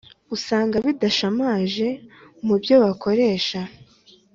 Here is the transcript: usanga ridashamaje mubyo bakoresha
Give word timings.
usanga 0.35 0.75
ridashamaje 0.85 1.87
mubyo 2.45 2.75
bakoresha 2.83 3.59